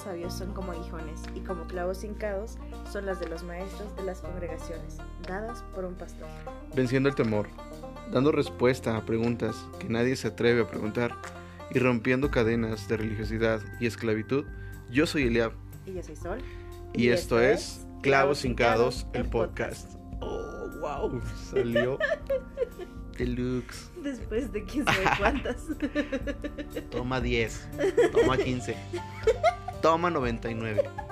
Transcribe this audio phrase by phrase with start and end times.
[0.00, 2.58] sabios son como aguijones y como clavos hincados
[2.90, 6.28] son las de los maestros de las congregaciones, dadas por un pastor.
[6.74, 7.48] Venciendo el temor,
[8.12, 11.16] dando respuesta a preguntas que nadie se atreve a preguntar
[11.70, 14.44] y rompiendo cadenas de religiosidad y esclavitud,
[14.90, 15.52] yo soy Eliab.
[15.86, 16.38] Y yo soy Sol.
[16.92, 19.98] Y, esto, es Clavos Hincados, el podcast.
[20.20, 21.20] Oh, wow,
[21.50, 21.98] salió
[23.18, 23.90] deluxe.
[24.02, 25.66] Después de quién sabe cuántas.
[26.90, 27.68] Toma 10,
[28.12, 28.76] toma 15,
[29.84, 31.03] toma 99.